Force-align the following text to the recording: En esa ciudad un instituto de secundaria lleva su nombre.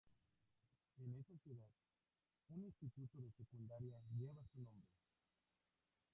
En 0.97 1.13
esa 1.13 1.37
ciudad 1.37 1.69
un 2.49 2.63
instituto 2.65 3.21
de 3.21 3.31
secundaria 3.33 4.01
lleva 4.17 4.43
su 4.51 4.59
nombre. 4.61 4.89